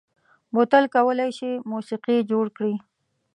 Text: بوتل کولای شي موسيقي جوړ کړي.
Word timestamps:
بوتل 0.53 0.85
کولای 0.95 1.31
شي 1.37 1.51
موسيقي 1.71 2.17
جوړ 2.31 2.45
کړي. 2.57 2.75